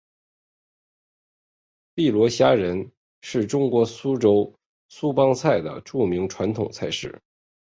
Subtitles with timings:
[1.93, 4.55] 碧螺虾仁是中国苏州
[4.89, 7.21] 苏帮菜的著名传统菜式。